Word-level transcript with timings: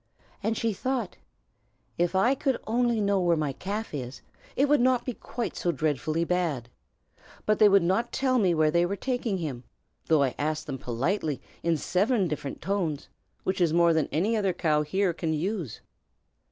And 0.41 0.57
she 0.57 0.73
thought, 0.73 1.17
"If 1.95 2.15
I 2.15 2.33
could 2.33 2.57
only 2.65 2.99
know 2.99 3.19
where 3.19 3.37
my 3.37 3.53
calf 3.53 3.93
is, 3.93 4.23
it 4.55 4.67
would 4.67 4.81
not 4.81 5.05
be 5.05 5.13
quite 5.13 5.55
so 5.55 5.71
dreadfully 5.71 6.23
bad. 6.23 6.69
But 7.45 7.59
they 7.59 7.69
would 7.69 7.83
not 7.83 8.11
tell 8.11 8.39
me 8.39 8.55
where 8.55 8.71
they 8.71 8.83
were 8.83 8.95
taking 8.95 9.37
him, 9.37 9.63
though 10.07 10.23
I 10.23 10.33
asked 10.39 10.65
them 10.65 10.79
politely 10.79 11.39
in 11.61 11.77
seven 11.77 12.27
different 12.27 12.63
tones, 12.63 13.09
which 13.43 13.61
is 13.61 13.73
more 13.73 13.93
than 13.93 14.09
any 14.11 14.35
other 14.35 14.53
cow 14.53 14.81
here 14.81 15.13
can 15.13 15.33
use." 15.33 15.81